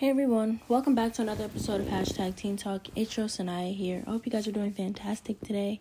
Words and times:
Hey 0.00 0.08
everyone, 0.08 0.62
welcome 0.66 0.94
back 0.94 1.12
to 1.12 1.20
another 1.20 1.44
episode 1.44 1.82
of 1.82 1.88
Hashtag 1.88 2.34
Teen 2.34 2.56
Talk. 2.56 2.86
It's 2.96 3.38
and 3.38 3.50
I 3.50 3.72
here. 3.72 4.02
I 4.06 4.12
hope 4.12 4.24
you 4.24 4.32
guys 4.32 4.48
are 4.48 4.50
doing 4.50 4.72
fantastic 4.72 5.38
today. 5.42 5.78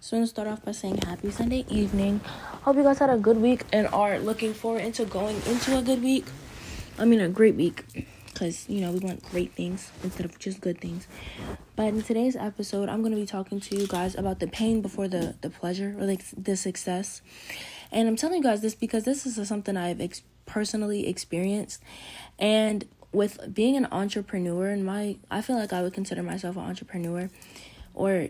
So 0.00 0.16
I'm 0.16 0.22
gonna 0.22 0.26
start 0.26 0.48
off 0.48 0.64
by 0.64 0.72
saying 0.72 0.96
happy 1.06 1.30
Sunday 1.30 1.64
evening. 1.68 2.20
Hope 2.62 2.74
you 2.74 2.82
guys 2.82 2.98
had 2.98 3.10
a 3.10 3.16
good 3.16 3.36
week 3.36 3.62
and 3.72 3.86
are 3.92 4.18
looking 4.18 4.54
forward 4.54 4.82
into 4.82 5.04
going 5.04 5.36
into 5.46 5.78
a 5.78 5.82
good 5.82 6.02
week. 6.02 6.24
I 6.98 7.04
mean 7.04 7.20
a 7.20 7.28
great 7.28 7.54
week. 7.54 8.08
Cause 8.34 8.68
you 8.68 8.80
know 8.80 8.90
we 8.90 8.98
want 8.98 9.22
great 9.30 9.52
things 9.52 9.92
instead 10.02 10.26
of 10.26 10.36
just 10.40 10.60
good 10.60 10.80
things. 10.80 11.06
But 11.76 11.94
in 11.94 12.02
today's 12.02 12.34
episode, 12.34 12.88
I'm 12.88 13.04
gonna 13.04 13.14
be 13.14 13.24
talking 13.24 13.60
to 13.60 13.76
you 13.76 13.86
guys 13.86 14.16
about 14.16 14.40
the 14.40 14.48
pain 14.48 14.82
before 14.82 15.06
the 15.06 15.36
the 15.42 15.48
pleasure 15.48 15.94
or 15.96 16.06
like 16.06 16.24
the 16.36 16.56
success. 16.56 17.22
And 17.92 18.08
I'm 18.08 18.16
telling 18.16 18.38
you 18.38 18.42
guys 18.42 18.62
this 18.62 18.74
because 18.74 19.04
this 19.04 19.26
is 19.26 19.46
something 19.46 19.76
I've 19.76 20.00
ex- 20.00 20.22
personally 20.44 21.06
experienced, 21.06 21.80
and 22.36 22.84
with 23.12 23.52
being 23.52 23.76
an 23.76 23.88
entrepreneur 23.90 24.68
and 24.68 24.84
my 24.84 25.16
I 25.30 25.42
feel 25.42 25.56
like 25.56 25.72
I 25.72 25.82
would 25.82 25.92
consider 25.92 26.22
myself 26.22 26.56
an 26.56 26.62
entrepreneur 26.62 27.30
or 27.94 28.28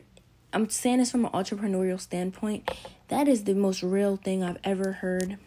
I'm 0.52 0.68
saying 0.68 0.98
this 0.98 1.10
from 1.10 1.26
an 1.26 1.32
entrepreneurial 1.32 2.00
standpoint. 2.00 2.70
That 3.08 3.28
is 3.28 3.44
the 3.44 3.54
most 3.54 3.82
real 3.82 4.16
thing 4.16 4.42
I've 4.42 4.58
ever 4.64 4.92
heard 4.92 5.38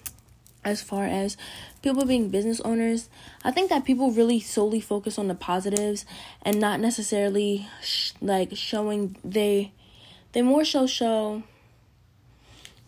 as 0.64 0.82
far 0.82 1.04
as 1.06 1.36
people 1.82 2.06
being 2.06 2.30
business 2.30 2.62
owners. 2.62 3.09
I 3.44 3.52
think 3.52 3.70
that 3.70 3.84
people 3.84 4.12
really 4.12 4.40
solely 4.40 4.80
focus 4.80 5.20
on 5.20 5.28
the 5.28 5.36
positives 5.36 6.06
and 6.42 6.59
not 6.59 6.80
necessarily 6.80 7.68
sh- 7.81 8.14
like 8.22 8.56
showing 8.56 9.18
they 9.23 9.72
they 10.31 10.42
more 10.42 10.66
so 10.66 10.88
show 10.88 11.44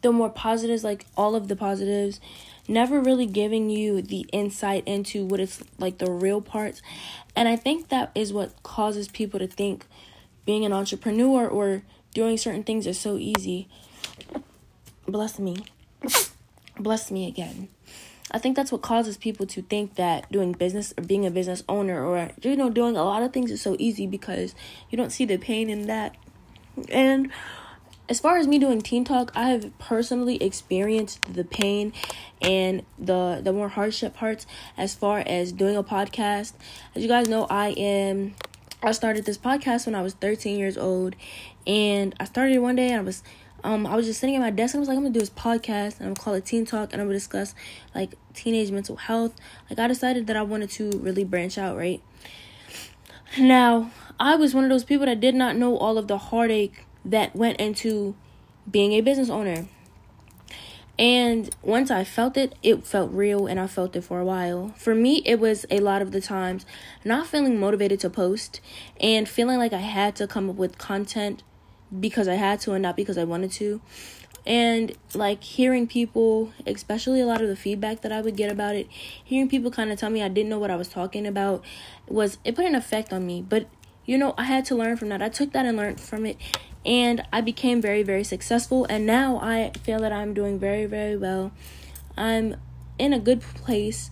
the 0.05 0.11
more 0.11 0.29
positives 0.29 0.83
like 0.83 1.07
all 1.17 1.35
of 1.35 1.47
the 1.47 1.55
positives 1.55 2.19
never 2.67 3.01
really 3.01 3.25
giving 3.25 3.71
you 3.71 4.03
the 4.03 4.27
insight 4.31 4.83
into 4.85 5.25
what 5.25 5.39
it's 5.39 5.63
like 5.79 5.97
the 5.97 6.11
real 6.11 6.41
parts. 6.41 6.83
And 7.35 7.49
I 7.49 7.55
think 7.55 7.89
that 7.89 8.11
is 8.13 8.31
what 8.31 8.61
causes 8.61 9.07
people 9.07 9.39
to 9.39 9.47
think 9.47 9.87
being 10.45 10.63
an 10.63 10.71
entrepreneur 10.71 11.47
or 11.47 11.81
doing 12.13 12.37
certain 12.37 12.63
things 12.63 12.85
is 12.85 12.99
so 12.99 13.17
easy. 13.17 13.67
Bless 15.07 15.39
me. 15.39 15.57
Bless 16.79 17.09
me 17.09 17.27
again. 17.27 17.69
I 18.29 18.37
think 18.37 18.55
that's 18.55 18.71
what 18.71 18.83
causes 18.83 19.17
people 19.17 19.47
to 19.47 19.63
think 19.63 19.95
that 19.95 20.31
doing 20.31 20.51
business 20.51 20.93
or 20.99 21.03
being 21.03 21.25
a 21.25 21.31
business 21.31 21.63
owner 21.67 22.05
or 22.05 22.29
you 22.43 22.55
know 22.55 22.69
doing 22.69 22.95
a 22.95 23.03
lot 23.03 23.23
of 23.23 23.33
things 23.33 23.49
is 23.49 23.59
so 23.59 23.75
easy 23.79 24.05
because 24.05 24.53
you 24.91 24.97
don't 24.97 25.11
see 25.11 25.25
the 25.25 25.37
pain 25.37 25.67
in 25.67 25.87
that. 25.87 26.15
And 26.89 27.31
as 28.07 28.19
far 28.19 28.37
as 28.37 28.47
me 28.47 28.59
doing 28.59 28.81
teen 28.81 29.03
talk 29.03 29.31
i 29.35 29.49
have 29.49 29.77
personally 29.79 30.41
experienced 30.41 31.33
the 31.33 31.43
pain 31.43 31.91
and 32.41 32.83
the 32.99 33.41
the 33.43 33.51
more 33.51 33.69
hardship 33.69 34.13
parts 34.13 34.45
as 34.77 34.93
far 34.93 35.19
as 35.19 35.51
doing 35.51 35.75
a 35.75 35.83
podcast. 35.83 36.53
As 36.93 37.01
you 37.01 37.07
guys 37.07 37.27
know 37.27 37.47
i 37.49 37.69
am 37.69 38.35
i 38.83 38.91
started 38.91 39.25
this 39.25 39.37
podcast 39.37 39.85
when 39.85 39.95
i 39.95 40.01
was 40.01 40.13
13 40.13 40.57
years 40.57 40.77
old 40.77 41.15
and 41.65 42.13
i 42.19 42.25
started 42.25 42.59
one 42.59 42.75
day 42.75 42.89
and 42.89 43.01
i 43.01 43.03
was 43.03 43.23
um 43.63 43.87
i 43.87 43.95
was 43.95 44.05
just 44.05 44.19
sitting 44.19 44.35
at 44.35 44.41
my 44.41 44.51
desk 44.51 44.75
and 44.75 44.79
i 44.79 44.81
was 44.81 44.89
like 44.89 44.97
i'm 44.97 45.03
gonna 45.03 45.13
do 45.13 45.19
this 45.19 45.29
podcast 45.29 45.99
and 45.99 46.07
i'm 46.07 46.13
gonna 46.13 46.23
call 46.23 46.33
it 46.35 46.45
teen 46.45 46.65
talk 46.65 46.93
and 46.93 47.01
i'm 47.01 47.07
gonna 47.07 47.17
discuss 47.17 47.55
like 47.95 48.15
teenage 48.33 48.69
mental 48.69 48.97
health. 48.97 49.33
Like 49.69 49.79
i 49.79 49.87
decided 49.87 50.27
that 50.27 50.35
i 50.35 50.41
wanted 50.41 50.69
to 50.71 50.91
really 50.99 51.23
branch 51.23 51.57
out 51.57 51.77
right? 51.77 52.01
Now 53.39 53.91
i 54.19 54.35
was 54.35 54.53
one 54.53 54.63
of 54.63 54.69
those 54.69 54.83
people 54.83 55.07
that 55.07 55.19
did 55.19 55.33
not 55.33 55.55
know 55.55 55.77
all 55.77 55.97
of 55.97 56.07
the 56.07 56.17
heartache 56.17 56.85
that 57.05 57.35
went 57.35 57.59
into 57.59 58.15
being 58.69 58.93
a 58.93 59.01
business 59.01 59.29
owner. 59.29 59.67
And 60.97 61.53
once 61.61 61.91
I 61.91 62.05
felt 62.05 62.37
it, 62.37 62.55
it 62.63 62.85
felt 62.85 63.11
real 63.11 63.47
and 63.47 63.59
I 63.59 63.67
felt 63.67 63.95
it 63.95 64.01
for 64.01 64.19
a 64.19 64.25
while. 64.25 64.73
For 64.77 64.95
me, 64.95 65.21
it 65.25 65.39
was 65.39 65.65
a 65.69 65.79
lot 65.79 66.01
of 66.01 66.11
the 66.11 66.21
times 66.21 66.65
not 67.03 67.27
feeling 67.27 67.59
motivated 67.59 67.99
to 68.01 68.09
post 68.09 68.61
and 69.01 69.27
feeling 69.27 69.57
like 69.57 69.73
I 69.73 69.79
had 69.79 70.15
to 70.17 70.27
come 70.27 70.49
up 70.49 70.55
with 70.55 70.77
content 70.77 71.43
because 71.99 72.27
I 72.27 72.35
had 72.35 72.61
to 72.61 72.73
and 72.73 72.81
not 72.81 72.95
because 72.95 73.17
I 73.17 73.25
wanted 73.25 73.51
to. 73.53 73.81
And 74.45 74.95
like 75.13 75.43
hearing 75.43 75.85
people, 75.85 76.53
especially 76.65 77.19
a 77.19 77.25
lot 77.25 77.41
of 77.41 77.49
the 77.49 77.55
feedback 77.55 78.01
that 78.01 78.11
I 78.11 78.21
would 78.21 78.37
get 78.37 78.49
about 78.49 78.75
it, 78.75 78.87
hearing 78.89 79.49
people 79.49 79.71
kind 79.71 79.91
of 79.91 79.99
tell 79.99 80.09
me 80.09 80.21
I 80.21 80.29
didn't 80.29 80.49
know 80.49 80.59
what 80.59 80.71
I 80.71 80.75
was 80.75 80.87
talking 80.87 81.27
about 81.27 81.63
was 82.07 82.37
it 82.45 82.55
put 82.55 82.65
an 82.65 82.75
effect 82.75 83.11
on 83.11 83.25
me. 83.25 83.41
But 83.41 83.67
you 84.05 84.17
know, 84.17 84.33
I 84.37 84.43
had 84.43 84.65
to 84.65 84.75
learn 84.75 84.97
from 84.97 85.09
that. 85.09 85.21
I 85.21 85.29
took 85.29 85.51
that 85.53 85.65
and 85.65 85.75
learned 85.75 85.99
from 85.99 86.25
it 86.25 86.37
and 86.85 87.23
I 87.33 87.41
became 87.41 87.81
very, 87.81 88.03
very 88.03 88.23
successful. 88.23 88.85
And 88.89 89.05
now 89.05 89.39
I 89.41 89.71
feel 89.83 89.99
that 89.99 90.11
I'm 90.11 90.33
doing 90.33 90.59
very, 90.59 90.85
very 90.85 91.17
well. 91.17 91.51
I'm 92.15 92.57
in 92.97 93.11
a 93.13 93.19
good 93.19 93.41
place, 93.41 94.11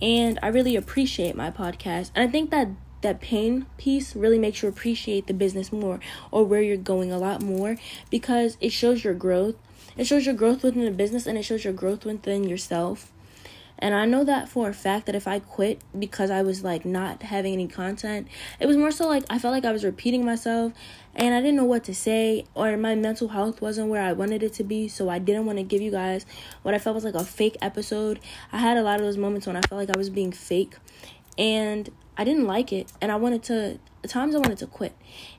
and 0.00 0.38
I 0.42 0.48
really 0.48 0.76
appreciate 0.76 1.36
my 1.36 1.50
podcast. 1.50 2.10
And 2.14 2.28
I 2.28 2.30
think 2.30 2.50
that 2.50 2.68
that 3.02 3.20
pain 3.20 3.66
piece 3.76 4.16
really 4.16 4.38
makes 4.38 4.62
you 4.62 4.68
appreciate 4.68 5.26
the 5.26 5.34
business 5.34 5.70
more 5.70 6.00
or 6.30 6.44
where 6.44 6.62
you're 6.62 6.76
going 6.76 7.12
a 7.12 7.18
lot 7.18 7.42
more 7.42 7.76
because 8.10 8.56
it 8.60 8.70
shows 8.70 9.04
your 9.04 9.14
growth. 9.14 9.56
It 9.96 10.06
shows 10.06 10.26
your 10.26 10.34
growth 10.34 10.62
within 10.64 10.84
the 10.84 10.90
business 10.90 11.26
and 11.26 11.36
it 11.36 11.42
shows 11.44 11.64
your 11.64 11.74
growth 11.74 12.04
within 12.06 12.44
yourself. 12.48 13.12
And 13.84 13.94
I 13.94 14.06
know 14.06 14.24
that 14.24 14.48
for 14.48 14.70
a 14.70 14.72
fact 14.72 15.04
that 15.04 15.14
if 15.14 15.28
I 15.28 15.40
quit 15.40 15.82
because 15.98 16.30
I 16.30 16.40
was 16.40 16.64
like 16.64 16.86
not 16.86 17.22
having 17.22 17.52
any 17.52 17.68
content, 17.68 18.28
it 18.58 18.64
was 18.64 18.78
more 18.78 18.90
so 18.90 19.06
like 19.06 19.24
I 19.28 19.38
felt 19.38 19.52
like 19.52 19.66
I 19.66 19.72
was 19.72 19.84
repeating 19.84 20.24
myself 20.24 20.72
and 21.14 21.34
I 21.34 21.42
didn't 21.42 21.56
know 21.56 21.66
what 21.66 21.84
to 21.84 21.94
say 21.94 22.46
or 22.54 22.78
my 22.78 22.94
mental 22.94 23.28
health 23.28 23.60
wasn't 23.60 23.88
where 23.88 24.00
I 24.00 24.14
wanted 24.14 24.42
it 24.42 24.54
to 24.54 24.64
be. 24.64 24.88
So 24.88 25.10
I 25.10 25.18
didn't 25.18 25.44
want 25.44 25.58
to 25.58 25.64
give 25.64 25.82
you 25.82 25.90
guys 25.90 26.24
what 26.62 26.72
I 26.72 26.78
felt 26.78 26.94
was 26.94 27.04
like 27.04 27.14
a 27.14 27.24
fake 27.24 27.58
episode. 27.60 28.20
I 28.52 28.58
had 28.58 28.78
a 28.78 28.82
lot 28.82 29.00
of 29.00 29.02
those 29.02 29.18
moments 29.18 29.46
when 29.46 29.54
I 29.54 29.60
felt 29.60 29.78
like 29.78 29.94
I 29.94 29.98
was 29.98 30.08
being 30.08 30.32
fake 30.32 30.76
and 31.36 31.90
I 32.16 32.24
didn't 32.24 32.46
like 32.46 32.72
it 32.72 32.90
and 33.02 33.12
I 33.12 33.16
wanted 33.16 33.42
to 33.42 33.78
times 34.08 34.34
I 34.34 34.38
wanted 34.38 34.56
to 34.60 34.66
quit. 34.66 34.96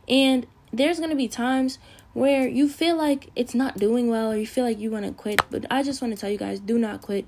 And 0.07 0.45
there's 0.71 0.99
going 0.99 1.09
to 1.09 1.15
be 1.15 1.27
times 1.27 1.79
where 2.13 2.47
you 2.47 2.69
feel 2.69 2.95
like 2.95 3.31
it's 3.35 3.55
not 3.55 3.77
doing 3.77 4.07
well 4.07 4.31
or 4.31 4.37
you 4.37 4.45
feel 4.45 4.65
like 4.65 4.79
you 4.79 4.91
want 4.91 5.05
to 5.05 5.11
quit, 5.13 5.41
but 5.49 5.65
I 5.71 5.81
just 5.81 5.99
want 5.99 6.13
to 6.13 6.21
tell 6.21 6.29
you 6.29 6.37
guys 6.37 6.59
do 6.59 6.77
not 6.77 7.01
quit 7.01 7.25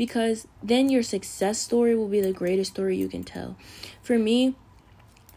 because 0.00 0.48
then 0.62 0.88
your 0.88 1.02
success 1.02 1.58
story 1.58 1.94
will 1.94 2.08
be 2.08 2.22
the 2.22 2.32
greatest 2.32 2.72
story 2.72 2.96
you 2.96 3.06
can 3.06 3.22
tell. 3.22 3.54
For 4.00 4.18
me, 4.18 4.54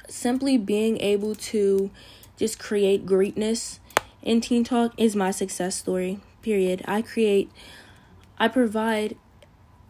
simply 0.08 0.58
being 0.58 1.02
able 1.02 1.36
to 1.52 1.92
just 2.38 2.60
create 2.60 3.06
greatness 3.06 3.82
in 4.22 4.40
Teen 4.40 4.64
Talk 4.64 4.94
is 4.98 5.18
my 5.18 5.32
success 5.32 5.76
story. 5.76 6.22
Period. 6.42 6.82
I 6.88 7.02
create 7.02 7.52
I 8.38 8.48
provide 8.48 9.18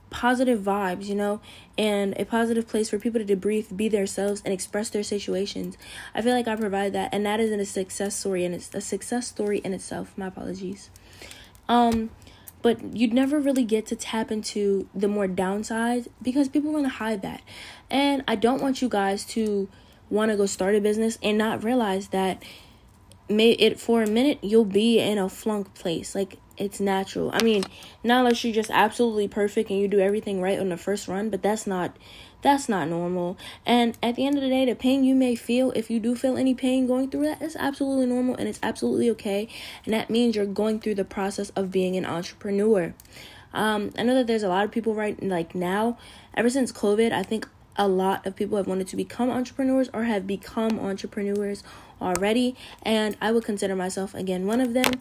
positive 0.10 0.62
vibes, 0.62 1.06
you 1.06 1.14
know, 1.14 1.40
and 1.78 2.20
a 2.20 2.26
positive 2.26 2.68
place 2.68 2.90
for 2.90 2.98
people 2.98 3.24
to 3.24 3.36
debrief, 3.36 3.78
be 3.78 3.90
themselves, 3.90 4.42
and 4.44 4.52
express 4.52 4.90
their 4.90 5.04
situations. 5.04 5.78
I 6.16 6.24
feel 6.24 6.34
like 6.34 6.48
I 6.48 6.56
provide 6.56 6.94
that, 6.94 7.14
and 7.14 7.24
that 7.28 7.40
isn't 7.40 7.60
a 7.60 7.66
success 7.66 8.16
story, 8.16 8.44
and 8.44 8.56
it's 8.56 8.74
a 8.74 8.82
success 8.82 9.28
story 9.28 9.60
in 9.60 9.72
itself. 9.72 10.18
My 10.18 10.28
apologies. 10.28 10.90
Um, 11.70 12.10
but 12.64 12.96
you'd 12.96 13.14
never 13.14 13.40
really 13.40 13.66
get 13.66 13.86
to 13.88 13.96
tap 13.96 14.32
into 14.32 14.90
the 14.96 15.08
more 15.08 15.28
downsides 15.28 16.08
because 16.22 16.50
people 16.50 16.72
want 16.72 16.86
to 16.86 16.90
hide 16.90 17.22
that. 17.22 17.42
And 17.92 18.24
I 18.28 18.36
don't 18.36 18.62
want 18.62 18.82
you 18.82 18.90
guys 18.90 19.26
to 19.26 19.70
want 20.10 20.32
to 20.32 20.38
go 20.38 20.48
start 20.48 20.74
a 20.74 20.82
business 20.82 21.20
and 21.22 21.38
not 21.38 21.64
realize 21.64 22.08
that 22.08 22.42
may 23.30 23.52
it 23.52 23.80
for 23.80 24.02
a 24.02 24.08
minute 24.08 24.40
you'll 24.42 24.66
be 24.66 25.00
in 25.00 25.18
a 25.18 25.30
flunk 25.30 25.76
place. 25.76 26.16
Like 26.16 26.38
it's 26.58 26.80
natural. 26.80 27.32
I 27.34 27.44
mean, 27.44 27.64
not 28.04 28.20
unless 28.20 28.44
you're 28.44 28.54
just 28.54 28.72
absolutely 28.72 29.28
perfect 29.28 29.70
and 29.70 29.80
you 29.80 29.88
do 29.88 30.00
everything 30.00 30.42
right 30.42 30.60
on 30.60 30.70
the 30.70 30.78
first 30.78 31.08
run, 31.08 31.30
but 31.30 31.42
that's 31.42 31.68
not 31.68 31.98
that's 32.42 32.68
not 32.68 32.90
normal. 32.90 33.38
And 33.66 33.98
at 34.04 34.16
the 34.16 34.26
end 34.26 34.36
of 34.36 34.44
the 34.44 34.50
day, 34.50 34.66
the 34.66 34.76
pain 34.76 35.06
you 35.06 35.16
may 35.16 35.34
feel, 35.34 35.72
if 35.72 35.90
you 35.90 36.00
do 36.00 36.14
feel 36.14 36.36
any 36.36 36.54
pain 36.54 36.86
going 36.88 37.10
through 37.10 37.24
that, 37.24 37.42
is 37.42 37.56
absolutely 37.56 38.06
normal 38.06 38.36
and 38.36 38.50
it's 38.50 38.60
absolutely 38.62 39.10
okay. 39.12 39.48
And 39.86 39.94
that 39.94 40.10
means 40.10 40.36
you're 40.36 40.46
going 40.46 40.82
through 40.82 40.96
the 40.96 41.06
process 41.06 41.52
of 41.52 41.72
being 41.72 41.96
an 41.96 42.06
entrepreneur. 42.06 42.94
Um, 43.54 43.92
I 43.98 44.04
know 44.04 44.16
that 44.16 44.28
there's 44.28 44.44
a 44.44 44.50
lot 44.50 44.66
of 44.66 44.72
people 44.72 44.94
right 44.94 45.22
like 45.24 45.56
now, 45.56 45.98
ever 46.34 46.50
since 46.50 46.72
COVID, 46.72 47.12
I 47.14 47.24
think 47.24 47.48
a 47.76 47.88
lot 47.88 48.26
of 48.26 48.36
people 48.36 48.58
have 48.58 48.68
wanted 48.68 48.88
to 48.90 48.96
become 48.96 49.30
entrepreneurs 49.30 49.90
or 49.94 50.04
have 50.04 50.28
become 50.28 50.80
entrepreneurs 50.80 51.64
already. 52.02 52.56
And 52.82 53.16
I 53.22 53.32
would 53.32 53.44
consider 53.46 53.76
myself 53.76 54.14
again 54.14 54.46
one 54.46 54.62
of 54.62 54.74
them, 54.74 54.92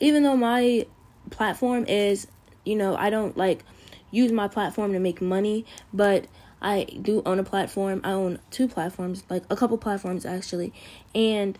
even 0.00 0.22
though 0.22 0.36
my 0.36 0.86
platform 1.32 1.84
is, 1.88 2.26
you 2.64 2.76
know, 2.76 2.96
I 2.96 3.10
don't 3.10 3.36
like 3.36 3.64
use 4.10 4.30
my 4.30 4.46
platform 4.46 4.92
to 4.92 5.00
make 5.00 5.20
money, 5.20 5.64
but 5.92 6.26
I 6.60 6.84
do 6.84 7.22
own 7.26 7.40
a 7.40 7.44
platform. 7.44 8.00
I 8.04 8.12
own 8.12 8.38
two 8.50 8.68
platforms, 8.68 9.24
like 9.28 9.42
a 9.50 9.56
couple 9.56 9.76
platforms 9.78 10.24
actually. 10.24 10.72
And 11.14 11.58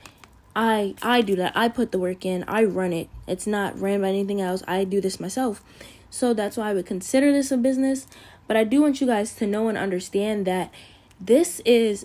I 0.55 0.95
I 1.03 1.23
do 1.23 1.35
that. 1.37 1.57
I 1.57 1.69
put 1.69 1.93
the 1.93 1.99
work 1.99 2.25
in. 2.25 2.45
I 2.47 2.65
run 2.65 2.93
it. 2.93 3.09
It's 3.27 3.47
not 3.47 3.79
ran 3.81 4.03
by 4.03 4.09
anything 4.09 4.41
else. 4.41 4.63
I 4.69 4.85
do 4.85 5.01
this 5.01 5.19
myself. 5.19 5.65
So 6.11 6.35
that's 6.35 6.57
why 6.57 6.71
I 6.71 6.75
would 6.75 6.87
consider 6.87 7.33
this 7.33 7.51
a 7.51 7.57
business. 7.57 8.07
But 8.47 8.57
I 8.57 8.65
do 8.65 8.83
want 8.83 9.01
you 9.01 9.07
guys 9.07 9.35
to 9.37 9.47
know 9.47 9.69
and 9.69 9.79
understand 9.79 10.47
that 10.47 10.73
this 11.21 11.61
is 11.65 12.05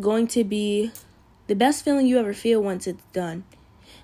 going 0.00 0.28
to 0.28 0.44
be 0.44 0.92
the 1.46 1.54
best 1.54 1.84
feeling 1.84 2.06
you 2.06 2.18
ever 2.18 2.32
feel 2.32 2.62
once 2.62 2.86
it's 2.86 3.02
done. 3.12 3.44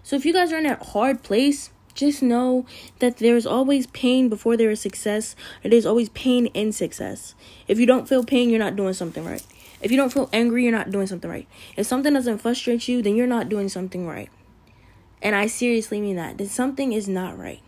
So 0.02 0.16
if 0.16 0.25
you 0.25 0.32
guys 0.32 0.52
are 0.52 0.58
in 0.58 0.66
a 0.66 0.82
hard 0.82 1.22
place, 1.22 1.70
just 1.94 2.22
know 2.22 2.66
that 2.98 3.19
there's 3.19 3.46
always 3.46 3.87
pain 3.88 4.28
before 4.28 4.56
there 4.56 4.70
is 4.70 4.81
success, 4.81 5.37
there's 5.62 5.87
always 5.87 6.08
pain 6.10 6.46
in 6.46 6.72
success. 6.72 7.34
If 7.69 7.78
you 7.78 7.87
don't 7.87 8.08
feel 8.08 8.25
pain, 8.25 8.50
you're 8.50 8.58
not 8.58 8.76
doing 8.76 8.94
something 8.94 9.25
right. 9.25 9.44
If 9.82 9.90
you 9.90 9.96
don't 9.96 10.12
feel 10.12 10.28
angry, 10.32 10.62
you're 10.62 10.72
not 10.72 10.90
doing 10.90 11.06
something 11.06 11.31
right. 11.31 11.48
If 11.76 11.87
something 11.87 12.12
doesn't 12.12 12.38
frustrate 12.38 12.87
you, 12.88 13.02
then 13.02 13.16
you're 13.16 13.26
not 13.26 13.48
doing 13.48 13.69
something 13.69 14.06
right. 14.06 14.28
And 15.22 15.34
I 15.34 15.46
seriously 15.46 16.00
mean 16.00 16.16
that. 16.16 16.38
That 16.38 16.48
something 16.48 16.92
is 16.92 17.08
not 17.08 17.38
right. 17.38 17.60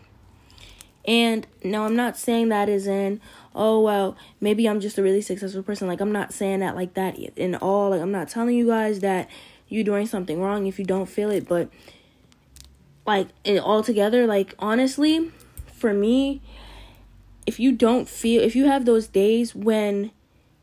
And 1.05 1.45
now 1.63 1.85
I'm 1.85 1.95
not 1.95 2.17
saying 2.17 2.49
that 2.49 2.69
is 2.69 2.87
in, 2.87 3.19
oh 3.53 3.81
well, 3.81 4.15
maybe 4.39 4.67
I'm 4.67 4.79
just 4.79 4.97
a 4.97 5.03
really 5.03 5.21
successful 5.21 5.63
person. 5.63 5.87
Like 5.87 6.01
I'm 6.01 6.11
not 6.11 6.33
saying 6.33 6.61
that 6.61 6.75
like 6.75 6.93
that 6.93 7.17
in 7.17 7.55
all. 7.55 7.89
Like 7.89 8.01
I'm 8.01 8.11
not 8.11 8.29
telling 8.29 8.55
you 8.55 8.67
guys 8.67 9.01
that 9.01 9.29
you're 9.67 9.83
doing 9.83 10.07
something 10.07 10.39
wrong 10.39 10.67
if 10.67 10.79
you 10.79 10.85
don't 10.85 11.07
feel 11.07 11.29
it, 11.29 11.47
but 11.47 11.69
like 13.05 13.29
it 13.43 13.57
all 13.59 13.83
together, 13.83 14.25
like 14.25 14.55
honestly, 14.59 15.31
for 15.73 15.93
me, 15.93 16.41
if 17.45 17.59
you 17.59 17.71
don't 17.71 18.07
feel 18.07 18.41
if 18.41 18.55
you 18.55 18.65
have 18.65 18.85
those 18.85 19.07
days 19.07 19.53
when 19.53 20.11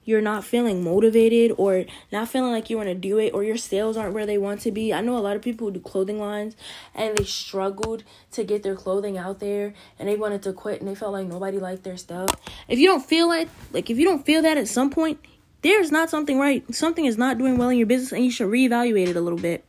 you're 0.04 0.20
not 0.20 0.42
feeling 0.42 0.82
motivated 0.82 1.52
or 1.56 1.84
not 2.10 2.28
feeling 2.28 2.50
like 2.50 2.70
you 2.70 2.76
want 2.76 2.88
to 2.88 2.94
do 2.94 3.18
it 3.18 3.32
or 3.34 3.44
your 3.44 3.56
sales 3.56 3.96
aren't 3.96 4.14
where 4.14 4.26
they 4.26 4.38
want 4.38 4.60
to 4.62 4.72
be. 4.72 4.92
I 4.92 5.02
know 5.02 5.16
a 5.16 5.20
lot 5.20 5.36
of 5.36 5.42
people 5.42 5.68
who 5.68 5.74
do 5.74 5.80
clothing 5.80 6.18
lines 6.18 6.56
and 6.94 7.16
they 7.16 7.24
struggled 7.24 8.02
to 8.32 8.42
get 8.42 8.62
their 8.62 8.74
clothing 8.74 9.18
out 9.18 9.38
there 9.40 9.74
and 9.98 10.08
they 10.08 10.16
wanted 10.16 10.42
to 10.42 10.52
quit 10.52 10.80
and 10.80 10.88
they 10.88 10.94
felt 10.94 11.12
like 11.12 11.26
nobody 11.26 11.58
liked 11.58 11.84
their 11.84 11.96
stuff. 11.96 12.30
If 12.66 12.78
you 12.78 12.88
don't 12.88 13.04
feel 13.04 13.28
like 13.28 13.48
like 13.72 13.90
if 13.90 13.98
you 13.98 14.04
don't 14.04 14.24
feel 14.24 14.42
that 14.42 14.56
at 14.56 14.68
some 14.68 14.90
point, 14.90 15.20
there's 15.62 15.92
not 15.92 16.08
something 16.08 16.38
right. 16.38 16.74
Something 16.74 17.04
is 17.04 17.18
not 17.18 17.38
doing 17.38 17.58
well 17.58 17.68
in 17.68 17.76
your 17.76 17.86
business 17.86 18.12
and 18.12 18.24
you 18.24 18.30
should 18.30 18.48
reevaluate 18.48 19.08
it 19.08 19.16
a 19.16 19.20
little 19.20 19.38
bit. 19.38 19.64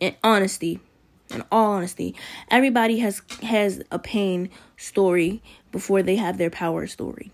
In 0.00 0.16
honesty. 0.24 0.80
In 1.34 1.42
all 1.50 1.72
honesty, 1.72 2.14
everybody 2.50 2.98
has 2.98 3.22
has 3.42 3.82
a 3.90 3.98
pain 3.98 4.50
story 4.76 5.42
before 5.70 6.02
they 6.02 6.16
have 6.16 6.38
their 6.38 6.50
power 6.50 6.86
story. 6.86 7.30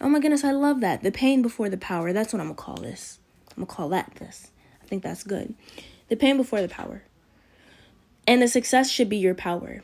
Oh 0.00 0.08
my 0.08 0.20
goodness, 0.20 0.44
I 0.44 0.52
love 0.52 0.80
that. 0.80 1.02
The 1.02 1.10
pain 1.10 1.42
before 1.42 1.68
the 1.68 1.76
power. 1.76 2.12
That's 2.12 2.32
what 2.32 2.40
I'm 2.40 2.48
to 2.48 2.54
call 2.54 2.76
this. 2.76 3.18
I'm 3.56 3.66
to 3.66 3.72
call 3.72 3.88
that 3.90 4.12
this. 4.18 4.50
I 4.82 4.86
think 4.86 5.02
that's 5.02 5.22
good. 5.22 5.54
The 6.08 6.16
pain 6.16 6.36
before 6.36 6.60
the 6.60 6.68
power. 6.68 7.02
And 8.26 8.42
the 8.42 8.48
success 8.48 8.90
should 8.90 9.08
be 9.08 9.16
your 9.16 9.34
power. 9.34 9.82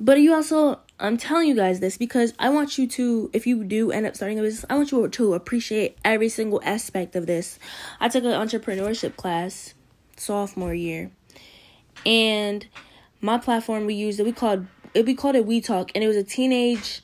But 0.00 0.20
you 0.20 0.34
also, 0.34 0.80
I'm 1.00 1.16
telling 1.16 1.48
you 1.48 1.54
guys 1.54 1.80
this 1.80 1.96
because 1.96 2.32
I 2.38 2.50
want 2.50 2.78
you 2.78 2.86
to, 2.88 3.30
if 3.32 3.46
you 3.46 3.64
do 3.64 3.90
end 3.90 4.06
up 4.06 4.14
starting 4.14 4.38
a 4.38 4.42
business, 4.42 4.64
I 4.70 4.76
want 4.76 4.92
you 4.92 5.08
to 5.08 5.34
appreciate 5.34 5.98
every 6.04 6.28
single 6.28 6.60
aspect 6.64 7.16
of 7.16 7.26
this. 7.26 7.58
I 7.98 8.08
took 8.08 8.24
an 8.24 8.30
entrepreneurship 8.30 9.16
class 9.16 9.74
sophomore 10.16 10.74
year, 10.74 11.10
and 12.04 12.66
my 13.20 13.38
platform 13.38 13.86
we 13.86 13.94
used 13.94 14.20
it, 14.20 14.26
we 14.26 14.32
called 14.32 14.66
it, 14.94 15.04
we 15.06 15.14
called 15.14 15.36
it 15.36 15.46
We 15.46 15.60
Talk, 15.60 15.90
and 15.94 16.02
it 16.02 16.08
was 16.08 16.16
a 16.16 16.24
teenage 16.24 17.02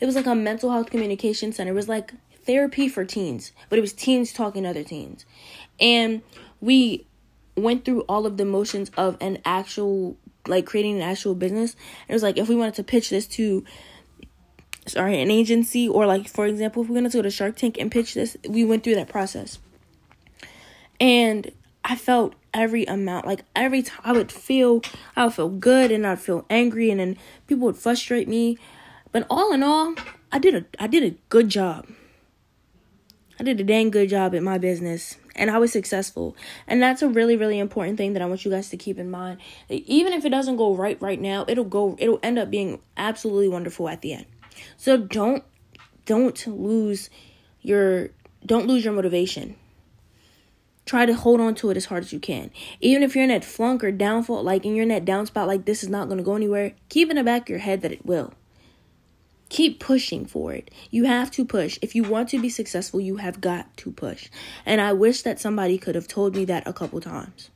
it 0.00 0.06
was 0.06 0.16
like 0.16 0.26
a 0.26 0.34
mental 0.34 0.70
health 0.70 0.90
communication 0.90 1.52
center. 1.52 1.72
It 1.72 1.74
was 1.74 1.88
like 1.88 2.12
therapy 2.44 2.88
for 2.88 3.04
teens, 3.04 3.52
but 3.68 3.78
it 3.78 3.82
was 3.82 3.92
teens 3.92 4.32
talking 4.32 4.64
to 4.64 4.68
other 4.68 4.84
teens. 4.84 5.24
And 5.80 6.22
we 6.60 7.06
went 7.56 7.84
through 7.84 8.02
all 8.02 8.26
of 8.26 8.36
the 8.36 8.44
motions 8.44 8.90
of 8.96 9.16
an 9.20 9.38
actual 9.44 10.16
like 10.46 10.66
creating 10.66 10.96
an 10.96 11.02
actual 11.02 11.34
business. 11.34 11.74
It 12.08 12.12
was 12.12 12.22
like 12.22 12.36
if 12.36 12.48
we 12.48 12.54
wanted 12.54 12.74
to 12.74 12.84
pitch 12.84 13.10
this 13.10 13.26
to 13.28 13.64
sorry, 14.86 15.22
an 15.22 15.30
agency 15.30 15.88
or 15.88 16.06
like 16.06 16.28
for 16.28 16.46
example, 16.46 16.82
if 16.82 16.88
we 16.88 16.94
wanted 16.96 17.12
to 17.12 17.18
go 17.18 17.22
to 17.22 17.30
Shark 17.30 17.56
Tank 17.56 17.78
and 17.78 17.90
pitch 17.90 18.14
this, 18.14 18.36
we 18.46 18.64
went 18.64 18.84
through 18.84 18.96
that 18.96 19.08
process. 19.08 19.58
And 21.00 21.50
I 21.82 21.96
felt 21.96 22.34
every 22.54 22.84
amount 22.86 23.26
like 23.26 23.44
every 23.54 23.82
time 23.82 24.00
I 24.04 24.12
would 24.12 24.32
feel 24.32 24.80
I 25.16 25.24
would 25.24 25.34
feel 25.34 25.48
good 25.48 25.90
and 25.90 26.06
I'd 26.06 26.20
feel 26.20 26.46
angry 26.48 26.90
and 26.90 27.00
then 27.00 27.18
people 27.46 27.66
would 27.66 27.76
frustrate 27.76 28.28
me 28.28 28.56
but 29.14 29.28
all 29.30 29.52
in 29.52 29.62
all, 29.62 29.94
I 30.32 30.40
did 30.40 30.56
a 30.56 30.64
I 30.82 30.88
did 30.88 31.04
a 31.04 31.16
good 31.28 31.48
job. 31.48 31.86
I 33.38 33.44
did 33.44 33.60
a 33.60 33.64
dang 33.64 33.90
good 33.90 34.08
job 34.08 34.34
at 34.34 34.42
my 34.42 34.58
business 34.58 35.18
and 35.36 35.52
I 35.52 35.58
was 35.58 35.70
successful. 35.70 36.36
And 36.66 36.82
that's 36.82 37.00
a 37.00 37.08
really 37.08 37.36
really 37.36 37.60
important 37.60 37.96
thing 37.96 38.14
that 38.14 38.22
I 38.22 38.26
want 38.26 38.44
you 38.44 38.50
guys 38.50 38.70
to 38.70 38.76
keep 38.76 38.98
in 38.98 39.12
mind. 39.12 39.38
Even 39.68 40.12
if 40.12 40.24
it 40.24 40.30
doesn't 40.30 40.56
go 40.56 40.74
right 40.74 41.00
right 41.00 41.20
now, 41.20 41.44
it'll 41.46 41.62
go 41.62 41.94
it'll 42.00 42.18
end 42.24 42.40
up 42.40 42.50
being 42.50 42.80
absolutely 42.96 43.48
wonderful 43.48 43.88
at 43.88 44.02
the 44.02 44.14
end. 44.14 44.26
So 44.76 44.96
don't 44.96 45.44
don't 46.06 46.44
lose 46.48 47.08
your 47.60 48.10
don't 48.44 48.66
lose 48.66 48.84
your 48.84 48.94
motivation. 48.94 49.54
Try 50.86 51.06
to 51.06 51.14
hold 51.14 51.40
on 51.40 51.54
to 51.56 51.70
it 51.70 51.76
as 51.76 51.86
hard 51.86 52.04
as 52.04 52.12
you 52.12 52.20
can. 52.20 52.50
Even 52.80 53.02
if 53.02 53.14
you're 53.14 53.24
in 53.24 53.30
that 53.30 53.44
flunk 53.44 53.82
or 53.82 53.90
downfall, 53.90 54.42
like 54.42 54.66
in 54.66 54.88
that 54.88 55.04
down 55.04 55.26
spot, 55.26 55.48
like 55.48 55.64
this 55.64 55.82
is 55.82 55.88
not 55.88 56.08
going 56.08 56.18
to 56.18 56.24
go 56.24 56.36
anywhere, 56.36 56.74
keep 56.88 57.08
in 57.08 57.16
the 57.16 57.24
back 57.24 57.42
of 57.42 57.48
your 57.48 57.58
head 57.58 57.80
that 57.80 57.92
it 57.92 58.04
will. 58.04 58.34
Keep 59.48 59.80
pushing 59.80 60.26
for 60.26 60.52
it. 60.52 60.70
You 60.90 61.04
have 61.04 61.30
to 61.32 61.44
push. 61.44 61.78
If 61.80 61.94
you 61.94 62.02
want 62.02 62.28
to 62.30 62.40
be 62.40 62.48
successful, 62.48 63.00
you 63.00 63.16
have 63.16 63.40
got 63.40 63.74
to 63.78 63.92
push. 63.92 64.28
And 64.66 64.80
I 64.80 64.92
wish 64.92 65.22
that 65.22 65.40
somebody 65.40 65.78
could 65.78 65.94
have 65.94 66.08
told 66.08 66.34
me 66.34 66.44
that 66.46 66.66
a 66.66 66.72
couple 66.72 67.00
times. 67.00 67.50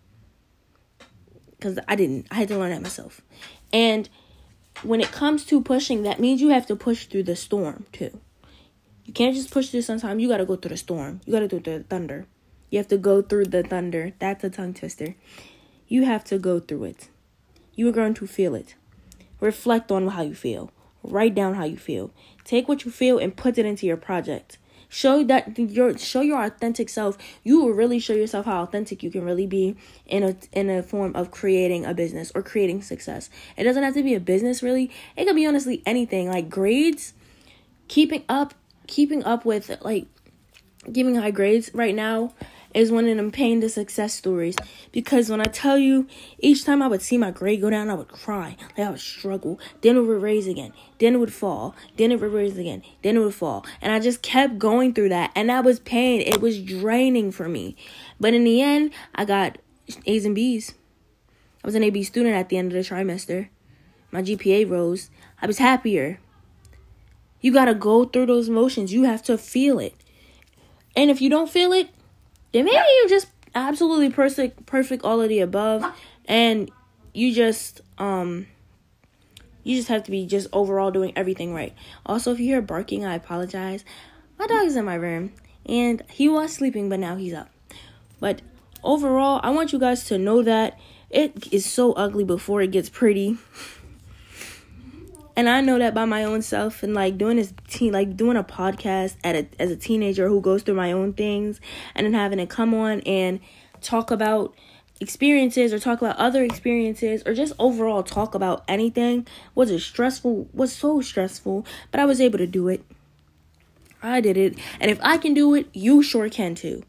Because 1.50 1.78
I 1.88 1.96
didn't. 1.96 2.28
I 2.30 2.36
had 2.36 2.48
to 2.48 2.58
learn 2.58 2.70
that 2.70 2.82
myself. 2.82 3.20
And 3.72 4.08
when 4.82 5.00
it 5.00 5.10
comes 5.10 5.44
to 5.46 5.60
pushing, 5.60 6.04
that 6.04 6.20
means 6.20 6.40
you 6.40 6.50
have 6.50 6.66
to 6.66 6.76
push 6.76 7.06
through 7.06 7.24
the 7.24 7.36
storm 7.36 7.86
too. 7.92 8.20
You 9.04 9.12
can't 9.12 9.34
just 9.34 9.50
push 9.50 9.70
through 9.70 9.82
sunshine. 9.82 10.20
You 10.20 10.28
got 10.28 10.36
to 10.36 10.46
go 10.46 10.56
through 10.56 10.68
the 10.70 10.76
storm. 10.76 11.20
You 11.26 11.32
got 11.32 11.40
to 11.40 11.48
do 11.48 11.58
the 11.58 11.82
thunder. 11.82 12.26
You 12.70 12.78
have 12.78 12.88
to 12.88 12.98
go 12.98 13.22
through 13.22 13.46
the 13.46 13.62
thunder. 13.62 14.12
That's 14.18 14.44
a 14.44 14.50
tongue 14.50 14.74
twister. 14.74 15.14
You 15.86 16.04
have 16.04 16.24
to 16.24 16.38
go 16.38 16.60
through 16.60 16.84
it. 16.84 17.08
You 17.74 17.88
are 17.88 17.92
going 17.92 18.14
to 18.14 18.26
feel 18.26 18.54
it. 18.54 18.74
Reflect 19.40 19.90
on 19.90 20.08
how 20.08 20.22
you 20.22 20.34
feel. 20.34 20.70
Write 21.02 21.34
down 21.34 21.54
how 21.54 21.64
you 21.64 21.76
feel. 21.76 22.10
Take 22.44 22.68
what 22.68 22.84
you 22.84 22.90
feel 22.90 23.18
and 23.18 23.36
put 23.36 23.56
it 23.56 23.64
into 23.64 23.86
your 23.86 23.96
project. 23.96 24.58
Show 24.90 25.22
that 25.24 25.58
your 25.58 25.98
show 25.98 26.22
your 26.22 26.42
authentic 26.42 26.88
self. 26.88 27.18
You 27.44 27.60
will 27.60 27.72
really 27.72 27.98
show 27.98 28.14
yourself 28.14 28.46
how 28.46 28.62
authentic 28.62 29.02
you 29.02 29.10
can 29.10 29.22
really 29.22 29.46
be 29.46 29.76
in 30.06 30.22
a 30.22 30.36
in 30.52 30.70
a 30.70 30.82
form 30.82 31.14
of 31.14 31.30
creating 31.30 31.84
a 31.84 31.92
business 31.92 32.32
or 32.34 32.42
creating 32.42 32.82
success. 32.82 33.28
It 33.56 33.64
doesn't 33.64 33.82
have 33.82 33.94
to 33.94 34.02
be 34.02 34.14
a 34.14 34.20
business 34.20 34.62
really. 34.62 34.90
It 35.14 35.26
could 35.26 35.36
be 35.36 35.46
honestly 35.46 35.82
anything 35.84 36.28
like 36.30 36.48
grades, 36.48 37.12
keeping 37.86 38.24
up 38.30 38.54
keeping 38.86 39.22
up 39.24 39.44
with 39.44 39.70
like 39.82 40.06
giving 40.90 41.16
high 41.16 41.30
grades 41.30 41.70
right 41.74 41.94
now 41.94 42.32
is 42.74 42.92
one 42.92 43.06
of 43.08 43.16
them 43.16 43.30
pain 43.30 43.60
to 43.60 43.68
success 43.68 44.14
stories. 44.14 44.56
Because 44.92 45.30
when 45.30 45.40
I 45.40 45.44
tell 45.44 45.78
you, 45.78 46.06
each 46.38 46.64
time 46.64 46.82
I 46.82 46.86
would 46.86 47.02
see 47.02 47.18
my 47.18 47.30
grade 47.30 47.60
go 47.60 47.70
down, 47.70 47.90
I 47.90 47.94
would 47.94 48.08
cry. 48.08 48.56
Like 48.76 48.86
I 48.86 48.90
would 48.90 49.00
struggle. 49.00 49.58
Then 49.80 49.96
it 49.96 50.00
would 50.00 50.22
raise 50.22 50.46
again. 50.46 50.72
Then 50.98 51.14
it 51.14 51.18
would 51.18 51.32
fall. 51.32 51.74
Then 51.96 52.12
it 52.12 52.20
would 52.20 52.32
raise 52.32 52.58
again. 52.58 52.82
Then 53.02 53.16
it 53.16 53.20
would 53.20 53.34
fall. 53.34 53.64
And 53.80 53.92
I 53.92 54.00
just 54.00 54.22
kept 54.22 54.58
going 54.58 54.94
through 54.94 55.08
that. 55.10 55.32
And 55.34 55.48
that 55.48 55.64
was 55.64 55.80
pain. 55.80 56.20
It 56.20 56.40
was 56.40 56.62
draining 56.62 57.32
for 57.32 57.48
me. 57.48 57.76
But 58.20 58.34
in 58.34 58.44
the 58.44 58.60
end, 58.60 58.92
I 59.14 59.24
got 59.24 59.58
A's 60.06 60.24
and 60.24 60.34
B's. 60.34 60.74
I 61.64 61.66
was 61.66 61.74
an 61.74 61.82
AB 61.82 62.02
student 62.04 62.34
at 62.34 62.48
the 62.48 62.56
end 62.56 62.72
of 62.72 62.76
the 62.76 62.88
trimester. 62.88 63.48
My 64.10 64.22
GPA 64.22 64.68
rose. 64.70 65.10
I 65.40 65.46
was 65.46 65.58
happier. 65.58 66.20
You 67.40 67.52
got 67.52 67.66
to 67.66 67.74
go 67.74 68.04
through 68.04 68.26
those 68.26 68.48
motions. 68.48 68.92
You 68.92 69.04
have 69.04 69.22
to 69.24 69.38
feel 69.38 69.78
it. 69.78 69.94
And 70.96 71.10
if 71.10 71.20
you 71.20 71.30
don't 71.30 71.50
feel 71.50 71.72
it, 71.72 71.90
then 72.52 72.64
maybe 72.64 72.84
you're 73.00 73.08
just 73.08 73.28
absolutely 73.54 74.10
perfect, 74.10 74.66
perfect 74.66 75.04
all 75.04 75.20
of 75.20 75.28
the 75.28 75.40
above, 75.40 75.84
and 76.26 76.70
you 77.12 77.34
just 77.34 77.80
um, 77.98 78.46
you 79.64 79.76
just 79.76 79.88
have 79.88 80.04
to 80.04 80.10
be 80.10 80.26
just 80.26 80.48
overall 80.52 80.90
doing 80.90 81.12
everything 81.16 81.54
right. 81.54 81.74
Also, 82.06 82.32
if 82.32 82.38
you 82.38 82.46
hear 82.46 82.62
barking, 82.62 83.04
I 83.04 83.14
apologize. 83.14 83.84
My 84.38 84.46
dog 84.46 84.66
is 84.66 84.76
in 84.76 84.84
my 84.84 84.94
room, 84.94 85.32
and 85.66 86.02
he 86.10 86.28
was 86.28 86.52
sleeping, 86.52 86.88
but 86.88 87.00
now 87.00 87.16
he's 87.16 87.34
up. 87.34 87.50
But 88.20 88.40
overall, 88.82 89.40
I 89.42 89.50
want 89.50 89.72
you 89.72 89.78
guys 89.78 90.04
to 90.04 90.18
know 90.18 90.42
that 90.42 90.78
it 91.10 91.52
is 91.52 91.66
so 91.66 91.92
ugly 91.92 92.24
before 92.24 92.62
it 92.62 92.70
gets 92.70 92.88
pretty. 92.88 93.38
and 95.38 95.48
I 95.48 95.60
know 95.60 95.78
that 95.78 95.94
by 95.94 96.04
my 96.04 96.24
own 96.24 96.42
self 96.42 96.82
and 96.82 96.94
like 96.94 97.16
doing 97.16 97.36
this 97.36 97.54
teen 97.68 97.92
like 97.92 98.16
doing 98.16 98.36
a 98.36 98.42
podcast 98.42 99.14
at 99.22 99.36
a, 99.36 99.46
as 99.60 99.70
a 99.70 99.76
teenager 99.76 100.28
who 100.28 100.40
goes 100.40 100.64
through 100.64 100.74
my 100.74 100.90
own 100.90 101.12
things 101.12 101.60
and 101.94 102.04
then 102.04 102.12
having 102.12 102.38
to 102.38 102.46
come 102.46 102.74
on 102.74 103.02
and 103.02 103.38
talk 103.80 104.10
about 104.10 104.52
experiences 105.00 105.72
or 105.72 105.78
talk 105.78 106.02
about 106.02 106.16
other 106.16 106.42
experiences 106.42 107.22
or 107.24 107.34
just 107.34 107.52
overall 107.56 108.02
talk 108.02 108.34
about 108.34 108.64
anything 108.66 109.28
was 109.54 109.70
stressful 109.80 110.48
was 110.52 110.72
so 110.72 111.00
stressful 111.00 111.64
but 111.92 112.00
I 112.00 112.04
was 112.04 112.20
able 112.20 112.38
to 112.38 112.46
do 112.48 112.66
it. 112.66 112.84
I 114.02 114.20
did 114.20 114.36
it 114.36 114.58
and 114.80 114.90
if 114.90 114.98
I 115.02 115.18
can 115.18 115.34
do 115.34 115.54
it 115.54 115.68
you 115.72 116.02
sure 116.02 116.28
can 116.28 116.56
too. 116.56 116.82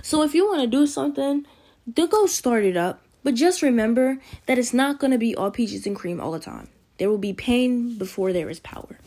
So 0.00 0.22
if 0.22 0.34
you 0.34 0.46
want 0.46 0.62
to 0.62 0.66
do 0.66 0.86
something 0.86 1.46
then 1.86 2.08
go 2.08 2.24
start 2.24 2.64
it 2.64 2.78
up 2.78 3.02
but 3.22 3.34
just 3.34 3.60
remember 3.60 4.16
that 4.46 4.56
it's 4.56 4.72
not 4.72 4.98
going 4.98 5.10
to 5.10 5.18
be 5.18 5.36
all 5.36 5.50
peaches 5.50 5.86
and 5.86 5.94
cream 5.94 6.18
all 6.18 6.32
the 6.32 6.40
time. 6.40 6.71
There 7.02 7.10
will 7.10 7.18
be 7.18 7.32
pain 7.32 7.98
before 7.98 8.32
there 8.32 8.48
is 8.48 8.60
power. 8.60 9.00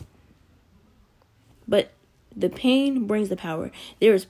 But 1.66 1.92
the 2.36 2.50
pain 2.50 3.06
brings 3.06 3.30
the 3.30 3.38
power. 3.38 3.70
There 4.02 4.12
is 4.12 4.26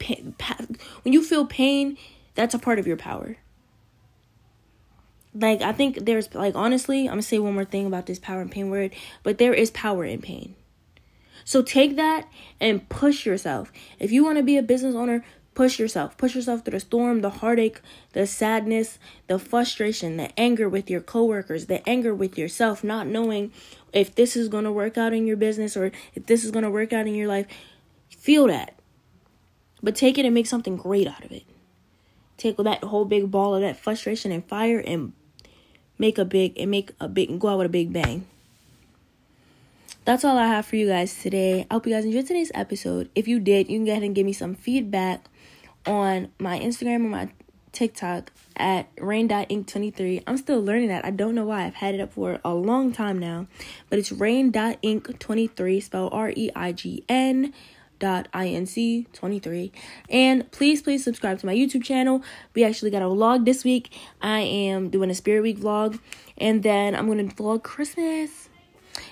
pain, 0.00 0.34
when 1.02 1.12
you 1.12 1.22
feel 1.22 1.46
pain, 1.46 1.98
that's 2.34 2.52
a 2.52 2.58
part 2.58 2.80
of 2.80 2.86
your 2.88 2.96
power. 2.96 3.36
like 5.32 5.62
I 5.62 5.72
think 5.72 6.04
there's 6.04 6.34
like 6.34 6.56
honestly, 6.56 7.02
I'm 7.02 7.12
gonna 7.12 7.22
say 7.22 7.38
one 7.38 7.54
more 7.54 7.64
thing 7.64 7.86
about 7.86 8.06
this 8.06 8.18
power 8.18 8.40
and 8.40 8.50
pain 8.50 8.70
word, 8.70 8.92
but 9.22 9.38
there 9.38 9.54
is 9.54 9.70
power 9.70 10.04
in 10.04 10.20
pain. 10.20 10.56
So 11.44 11.62
take 11.62 11.94
that 11.94 12.28
and 12.58 12.88
push 12.88 13.24
yourself. 13.24 13.72
If 14.00 14.10
you 14.10 14.24
want 14.24 14.38
to 14.38 14.42
be 14.42 14.56
a 14.56 14.64
business 14.64 14.96
owner, 14.96 15.24
push 15.56 15.80
yourself. 15.80 16.16
Push 16.16 16.36
yourself 16.36 16.64
through 16.64 16.72
the 16.72 16.80
storm, 16.80 17.22
the 17.22 17.30
heartache, 17.30 17.80
the 18.12 18.26
sadness, 18.26 19.00
the 19.26 19.38
frustration, 19.38 20.18
the 20.18 20.38
anger 20.38 20.68
with 20.68 20.88
your 20.88 21.00
coworkers, 21.00 21.66
the 21.66 21.86
anger 21.88 22.14
with 22.14 22.38
yourself, 22.38 22.84
not 22.84 23.08
knowing 23.08 23.50
if 23.92 24.14
this 24.14 24.36
is 24.36 24.48
going 24.48 24.64
to 24.64 24.70
work 24.70 24.96
out 24.96 25.12
in 25.12 25.26
your 25.26 25.36
business 25.36 25.76
or 25.76 25.90
if 26.14 26.26
this 26.26 26.44
is 26.44 26.52
going 26.52 26.62
to 26.62 26.70
work 26.70 26.92
out 26.92 27.08
in 27.08 27.14
your 27.14 27.26
life. 27.26 27.46
Feel 28.10 28.46
that. 28.46 28.78
But 29.82 29.96
take 29.96 30.18
it 30.18 30.24
and 30.24 30.34
make 30.34 30.46
something 30.46 30.76
great 30.76 31.08
out 31.08 31.24
of 31.24 31.32
it. 31.32 31.44
Take 32.36 32.58
that 32.58 32.84
whole 32.84 33.06
big 33.06 33.30
ball 33.30 33.54
of 33.54 33.62
that 33.62 33.78
frustration 33.78 34.30
and 34.30 34.44
fire 34.46 34.78
and 34.78 35.14
make 35.98 36.18
a 36.18 36.24
big 36.26 36.58
and 36.58 36.70
make 36.70 36.92
a 37.00 37.08
big 37.08 37.30
and 37.30 37.40
go 37.40 37.48
out 37.48 37.58
with 37.58 37.66
a 37.66 37.70
big 37.70 37.92
bang. 37.92 38.26
That's 40.06 40.24
all 40.24 40.38
I 40.38 40.46
have 40.46 40.64
for 40.66 40.76
you 40.76 40.86
guys 40.86 41.20
today. 41.20 41.66
I 41.68 41.74
hope 41.74 41.84
you 41.84 41.92
guys 41.92 42.04
enjoyed 42.04 42.28
today's 42.28 42.52
episode. 42.54 43.10
If 43.16 43.26
you 43.26 43.40
did, 43.40 43.68
you 43.68 43.76
can 43.76 43.86
go 43.86 43.90
ahead 43.90 44.04
and 44.04 44.14
give 44.14 44.24
me 44.24 44.32
some 44.32 44.54
feedback 44.54 45.24
on 45.84 46.28
my 46.38 46.60
Instagram 46.60 47.04
or 47.04 47.08
my 47.08 47.28
TikTok 47.72 48.30
at 48.54 48.88
reign.inc23. 49.00 50.22
I'm 50.28 50.36
still 50.36 50.62
learning 50.62 50.90
that. 50.90 51.04
I 51.04 51.10
don't 51.10 51.34
know 51.34 51.46
why. 51.46 51.64
I've 51.64 51.74
had 51.74 51.96
it 51.96 52.00
up 52.00 52.12
for 52.12 52.38
a 52.44 52.54
long 52.54 52.92
time 52.92 53.18
now. 53.18 53.48
But 53.90 53.98
it's 53.98 54.12
reign.inc23, 54.12 55.82
spelled 55.82 56.12
R 56.12 56.32
E 56.36 56.52
I 56.54 56.70
G 56.70 57.04
N 57.08 57.52
dot 57.98 58.28
inc 58.34 59.06
23 59.14 59.72
and 60.10 60.52
please 60.52 60.82
please 60.82 61.02
subscribe 61.02 61.38
to 61.38 61.46
my 61.46 61.54
youtube 61.54 61.82
channel 61.82 62.22
we 62.52 62.62
actually 62.62 62.90
got 62.90 63.00
a 63.00 63.06
vlog 63.06 63.46
this 63.46 63.64
week 63.64 63.90
i 64.20 64.40
am 64.40 64.90
doing 64.90 65.08
a 65.08 65.14
spirit 65.14 65.40
week 65.40 65.58
vlog 65.58 65.98
and 66.36 66.62
then 66.62 66.94
i'm 66.94 67.08
gonna 67.08 67.24
vlog 67.24 67.62
christmas 67.62 68.50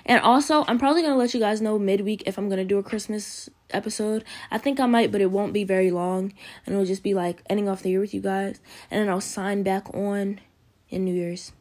and 0.06 0.20
also 0.22 0.64
i'm 0.68 0.78
probably 0.78 1.02
gonna 1.02 1.16
let 1.16 1.34
you 1.34 1.40
guys 1.40 1.60
know 1.60 1.78
midweek 1.78 2.22
if 2.26 2.38
i'm 2.38 2.48
gonna 2.48 2.64
do 2.64 2.78
a 2.78 2.82
christmas 2.82 3.48
episode 3.70 4.24
i 4.50 4.58
think 4.58 4.78
i 4.80 4.86
might 4.86 5.10
but 5.10 5.20
it 5.20 5.30
won't 5.30 5.52
be 5.52 5.64
very 5.64 5.90
long 5.90 6.32
and 6.64 6.74
it'll 6.74 6.86
just 6.86 7.02
be 7.02 7.14
like 7.14 7.42
ending 7.48 7.68
off 7.68 7.82
the 7.82 7.90
year 7.90 8.00
with 8.00 8.14
you 8.14 8.20
guys 8.20 8.60
and 8.90 9.00
then 9.00 9.08
i'll 9.08 9.20
sign 9.20 9.62
back 9.62 9.92
on 9.94 10.40
in 10.88 11.04
new 11.04 11.14
year's 11.14 11.52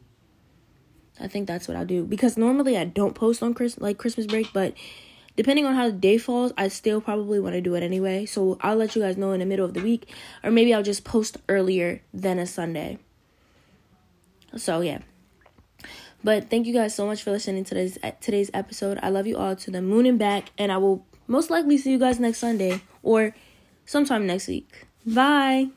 i 1.20 1.26
think 1.26 1.46
that's 1.46 1.66
what 1.68 1.76
i'll 1.76 1.86
do 1.86 2.04
because 2.04 2.36
normally 2.36 2.76
i 2.76 2.84
don't 2.84 3.14
post 3.14 3.42
on 3.42 3.54
Chris 3.54 3.78
like 3.78 3.98
christmas 3.98 4.26
break 4.26 4.52
but 4.52 4.74
depending 5.36 5.66
on 5.66 5.74
how 5.74 5.86
the 5.86 5.92
day 5.92 6.18
falls, 6.18 6.52
I 6.56 6.68
still 6.68 7.00
probably 7.00 7.40
want 7.40 7.54
to 7.54 7.60
do 7.60 7.74
it 7.74 7.82
anyway. 7.82 8.26
So 8.26 8.58
I'll 8.60 8.76
let 8.76 8.94
you 8.94 9.02
guys 9.02 9.16
know 9.16 9.32
in 9.32 9.40
the 9.40 9.46
middle 9.46 9.64
of 9.64 9.74
the 9.74 9.82
week, 9.82 10.08
or 10.42 10.50
maybe 10.50 10.72
I'll 10.72 10.82
just 10.82 11.04
post 11.04 11.38
earlier 11.48 12.02
than 12.12 12.38
a 12.38 12.46
Sunday. 12.46 12.98
So 14.56 14.80
yeah. 14.80 15.00
But 16.24 16.48
thank 16.48 16.66
you 16.66 16.72
guys 16.72 16.94
so 16.94 17.06
much 17.06 17.22
for 17.22 17.30
listening 17.30 17.64
to 17.64 17.74
today's 17.74 17.98
today's 18.20 18.50
episode. 18.54 18.98
I 19.02 19.10
love 19.10 19.26
you 19.26 19.36
all 19.36 19.54
to 19.54 19.70
the 19.70 19.82
moon 19.82 20.06
and 20.06 20.18
back, 20.18 20.50
and 20.56 20.72
I 20.72 20.78
will 20.78 21.04
most 21.26 21.50
likely 21.50 21.76
see 21.76 21.92
you 21.92 21.98
guys 21.98 22.18
next 22.18 22.38
Sunday 22.38 22.80
or 23.02 23.36
sometime 23.84 24.26
next 24.26 24.48
week. 24.48 24.86
Bye. 25.06 25.68